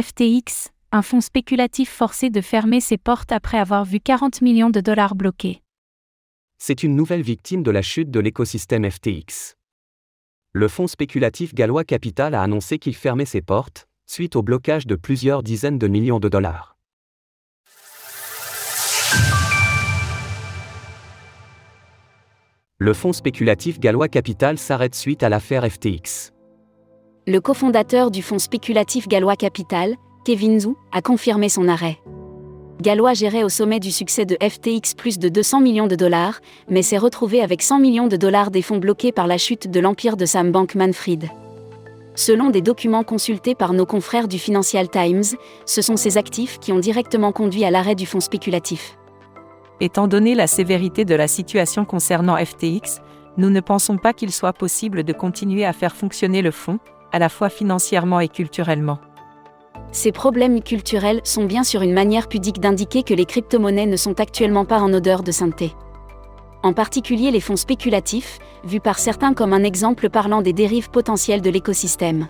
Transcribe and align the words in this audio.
FTX, 0.00 0.68
un 0.92 1.02
fonds 1.02 1.20
spéculatif 1.20 1.90
forcé 1.90 2.30
de 2.30 2.40
fermer 2.40 2.80
ses 2.80 2.98
portes 2.98 3.32
après 3.32 3.58
avoir 3.58 3.84
vu 3.84 3.98
40 3.98 4.42
millions 4.42 4.70
de 4.70 4.80
dollars 4.80 5.16
bloqués. 5.16 5.60
C'est 6.56 6.84
une 6.84 6.94
nouvelle 6.94 7.22
victime 7.22 7.64
de 7.64 7.72
la 7.72 7.82
chute 7.82 8.08
de 8.08 8.20
l'écosystème 8.20 8.88
FTX. 8.88 9.56
Le 10.52 10.68
fonds 10.68 10.86
spéculatif 10.86 11.52
gallois 11.52 11.82
Capital 11.82 12.36
a 12.36 12.42
annoncé 12.42 12.78
qu'il 12.78 12.94
fermait 12.94 13.24
ses 13.24 13.42
portes, 13.42 13.88
suite 14.06 14.36
au 14.36 14.42
blocage 14.42 14.86
de 14.86 14.94
plusieurs 14.94 15.42
dizaines 15.42 15.80
de 15.80 15.88
millions 15.88 16.20
de 16.20 16.28
dollars. 16.28 16.76
Le 22.78 22.94
fonds 22.94 23.12
spéculatif 23.12 23.80
gallois 23.80 24.08
Capital 24.08 24.58
s'arrête 24.58 24.94
suite 24.94 25.24
à 25.24 25.28
l'affaire 25.28 25.68
FTX. 25.68 26.37
Le 27.30 27.42
cofondateur 27.42 28.10
du 28.10 28.22
fonds 28.22 28.38
spéculatif 28.38 29.06
gallois 29.06 29.36
Capital, 29.36 29.96
Kevin 30.24 30.58
Zhu, 30.58 30.70
a 30.92 31.02
confirmé 31.02 31.50
son 31.50 31.68
arrêt. 31.68 31.98
Gallois 32.80 33.12
gérait 33.12 33.42
au 33.42 33.50
sommet 33.50 33.80
du 33.80 33.90
succès 33.90 34.24
de 34.24 34.38
FTX 34.40 34.94
plus 34.96 35.18
de 35.18 35.28
200 35.28 35.60
millions 35.60 35.88
de 35.88 35.94
dollars, 35.94 36.40
mais 36.70 36.80
s'est 36.80 36.96
retrouvé 36.96 37.42
avec 37.42 37.60
100 37.60 37.80
millions 37.80 38.06
de 38.06 38.16
dollars 38.16 38.50
des 38.50 38.62
fonds 38.62 38.78
bloqués 38.78 39.12
par 39.12 39.26
la 39.26 39.36
chute 39.36 39.70
de 39.70 39.78
l'empire 39.78 40.16
de 40.16 40.24
Sam 40.24 40.50
Bankman-Fried. 40.50 41.28
Selon 42.14 42.48
des 42.48 42.62
documents 42.62 43.04
consultés 43.04 43.54
par 43.54 43.74
nos 43.74 43.84
confrères 43.84 44.26
du 44.26 44.38
Financial 44.38 44.88
Times, 44.88 45.36
ce 45.66 45.82
sont 45.82 45.98
ces 45.98 46.16
actifs 46.16 46.58
qui 46.60 46.72
ont 46.72 46.78
directement 46.78 47.32
conduit 47.32 47.66
à 47.66 47.70
l'arrêt 47.70 47.94
du 47.94 48.06
fonds 48.06 48.20
spéculatif. 48.20 48.96
Étant 49.80 50.08
donné 50.08 50.34
la 50.34 50.46
sévérité 50.46 51.04
de 51.04 51.14
la 51.14 51.28
situation 51.28 51.84
concernant 51.84 52.42
FTX, 52.42 53.02
nous 53.36 53.50
ne 53.50 53.60
pensons 53.60 53.98
pas 53.98 54.14
qu'il 54.14 54.32
soit 54.32 54.54
possible 54.54 55.04
de 55.04 55.12
continuer 55.12 55.66
à 55.66 55.74
faire 55.74 55.94
fonctionner 55.94 56.40
le 56.40 56.52
fonds, 56.52 56.78
à 57.12 57.18
la 57.18 57.28
fois 57.28 57.48
financièrement 57.48 58.20
et 58.20 58.28
culturellement. 58.28 58.98
Ces 59.92 60.12
problèmes 60.12 60.62
culturels 60.62 61.20
sont 61.24 61.44
bien 61.44 61.64
sûr 61.64 61.82
une 61.82 61.94
manière 61.94 62.28
pudique 62.28 62.60
d'indiquer 62.60 63.02
que 63.02 63.14
les 63.14 63.24
crypto-monnaies 63.24 63.86
ne 63.86 63.96
sont 63.96 64.20
actuellement 64.20 64.64
pas 64.64 64.80
en 64.80 64.92
odeur 64.92 65.22
de 65.22 65.32
sainteté. 65.32 65.72
En 66.62 66.72
particulier 66.72 67.30
les 67.30 67.40
fonds 67.40 67.56
spéculatifs, 67.56 68.38
vus 68.64 68.80
par 68.80 68.98
certains 68.98 69.32
comme 69.32 69.52
un 69.52 69.62
exemple 69.62 70.10
parlant 70.10 70.42
des 70.42 70.52
dérives 70.52 70.90
potentielles 70.90 71.40
de 71.40 71.50
l'écosystème. 71.50 72.26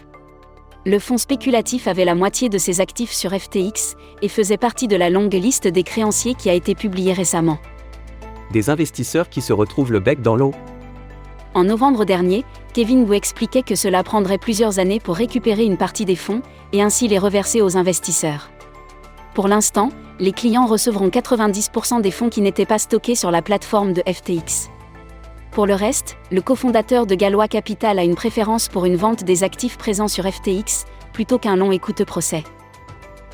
Le 0.86 0.98
fonds 0.98 1.18
spéculatif 1.18 1.88
avait 1.88 2.04
la 2.04 2.14
moitié 2.14 2.48
de 2.48 2.58
ses 2.58 2.80
actifs 2.80 3.12
sur 3.12 3.32
FTX 3.32 3.96
et 4.22 4.28
faisait 4.28 4.56
partie 4.56 4.86
de 4.86 4.96
la 4.96 5.10
longue 5.10 5.34
liste 5.34 5.66
des 5.66 5.82
créanciers 5.82 6.34
qui 6.34 6.48
a 6.48 6.54
été 6.54 6.74
publiée 6.74 7.12
récemment. 7.12 7.58
Des 8.52 8.70
investisseurs 8.70 9.28
qui 9.28 9.42
se 9.42 9.52
retrouvent 9.52 9.92
le 9.92 10.00
bec 10.00 10.22
dans 10.22 10.36
l'eau. 10.36 10.52
En 11.54 11.64
novembre 11.64 12.04
dernier, 12.04 12.44
Kevin 12.74 13.08
Wu 13.08 13.16
expliquait 13.16 13.62
que 13.62 13.74
cela 13.74 14.02
prendrait 14.02 14.38
plusieurs 14.38 14.78
années 14.78 15.00
pour 15.00 15.16
récupérer 15.16 15.64
une 15.64 15.78
partie 15.78 16.04
des 16.04 16.16
fonds 16.16 16.42
et 16.72 16.82
ainsi 16.82 17.08
les 17.08 17.18
reverser 17.18 17.62
aux 17.62 17.76
investisseurs. 17.76 18.50
Pour 19.34 19.48
l'instant, 19.48 19.90
les 20.20 20.32
clients 20.32 20.66
recevront 20.66 21.08
90% 21.08 22.00
des 22.00 22.10
fonds 22.10 22.28
qui 22.28 22.40
n'étaient 22.40 22.66
pas 22.66 22.78
stockés 22.78 23.14
sur 23.14 23.30
la 23.30 23.40
plateforme 23.40 23.92
de 23.92 24.02
FTX. 24.02 24.68
Pour 25.50 25.66
le 25.66 25.74
reste, 25.74 26.16
le 26.30 26.42
cofondateur 26.42 27.06
de 27.06 27.14
Galois 27.14 27.48
Capital 27.48 27.98
a 27.98 28.04
une 28.04 28.14
préférence 28.14 28.68
pour 28.68 28.84
une 28.84 28.96
vente 28.96 29.24
des 29.24 29.42
actifs 29.42 29.78
présents 29.78 30.08
sur 30.08 30.24
FTX, 30.24 30.84
plutôt 31.12 31.38
qu'un 31.38 31.56
long 31.56 31.72
et 31.72 31.78
coûteux 31.78 32.04
procès. 32.04 32.44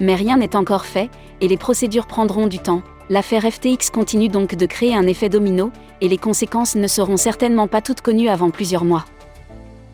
Mais 0.01 0.15
rien 0.15 0.37
n'est 0.37 0.57
encore 0.57 0.87
fait, 0.87 1.11
et 1.41 1.48
les 1.48 1.57
procédures 1.57 2.07
prendront 2.07 2.47
du 2.47 2.59
temps. 2.59 2.83
L'affaire 3.10 3.42
FTX 3.42 3.91
continue 3.92 4.28
donc 4.28 4.55
de 4.55 4.66
créer 4.66 4.94
un 4.94 5.06
effet 5.06 5.28
domino, 5.28 5.70
et 6.00 6.08
les 6.08 6.16
conséquences 6.16 6.74
ne 6.74 6.86
seront 6.86 7.19
certainement 7.19 7.69
pas 7.69 7.83
toutes 7.83 8.00
connues 8.00 8.28
avant 8.28 8.50
plusieurs 8.50 8.84
mois. 8.84 9.05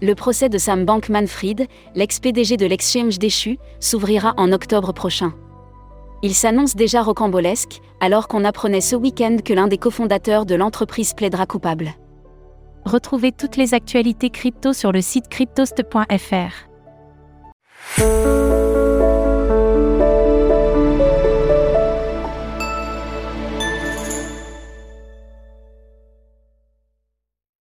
Le 0.01 0.15
procès 0.15 0.49
de 0.49 0.59
Sam 0.59 0.85
Bankman-Fried, 0.85 1.67
l'ex-PDG 1.95 2.57
de 2.57 2.67
l'exchange 2.67 3.19
déchu, 3.19 3.59
s'ouvrira 3.81 4.35
en 4.37 4.53
octobre 4.53 4.93
prochain. 4.93 5.35
Il 6.23 6.35
s'annonce 6.35 6.77
déjà 6.77 7.03
rocambolesque, 7.03 7.81
alors 8.01 8.29
qu'on 8.29 8.45
apprenait 8.45 8.81
ce 8.81 8.95
week-end 8.95 9.39
que 9.45 9.53
l'un 9.55 9.69
des 9.69 9.79
cofondateurs 9.79 10.47
de 10.47 10.55
l'entreprise 10.55 11.13
plaidera 11.13 11.47
coupable. 11.47 11.95
Retrouvez 12.85 13.33
toutes 13.33 13.57
les 13.57 13.75
actualités 13.75 14.31
crypto 14.31 14.73
sur 14.73 14.93
le 14.93 15.03
site 15.03 15.29
cryptost.fr. 15.29 16.71